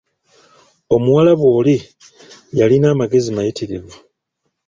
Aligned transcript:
Omuwarabu 0.95 1.47
oli 1.59 1.75
yalina 2.59 2.87
amagezi 2.93 3.29
mayitirivu 3.35 3.93